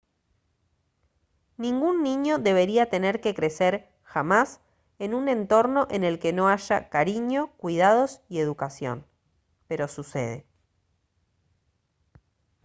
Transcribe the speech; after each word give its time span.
ningún 1.63 1.95
niño 2.07 2.39
debería 2.39 2.89
tener 2.89 3.21
que 3.21 3.35
crecer 3.35 3.87
jamás 4.01 4.59
en 4.97 5.13
un 5.13 5.29
entorno 5.29 5.87
en 5.91 6.03
el 6.03 6.17
que 6.17 6.33
no 6.33 6.49
haya 6.49 6.89
cariño 6.89 7.51
cuidados 7.57 8.19
y 8.27 8.39
educación 8.39 9.05
pero 9.67 9.87
sucede 9.87 10.47